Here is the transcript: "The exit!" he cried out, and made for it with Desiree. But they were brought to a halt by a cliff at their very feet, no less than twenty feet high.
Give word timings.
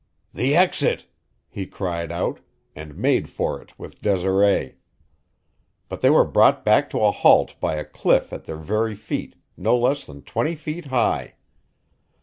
"The 0.33 0.55
exit!" 0.55 1.05
he 1.47 1.67
cried 1.67 2.11
out, 2.11 2.39
and 2.75 2.97
made 2.97 3.29
for 3.29 3.61
it 3.61 3.77
with 3.77 4.01
Desiree. 4.01 4.77
But 5.89 6.01
they 6.01 6.09
were 6.09 6.25
brought 6.25 6.65
to 6.65 7.01
a 7.01 7.11
halt 7.11 7.53
by 7.59 7.75
a 7.75 7.85
cliff 7.85 8.33
at 8.33 8.45
their 8.45 8.57
very 8.57 8.95
feet, 8.95 9.35
no 9.55 9.77
less 9.77 10.03
than 10.07 10.23
twenty 10.23 10.55
feet 10.55 10.85
high. 10.85 11.35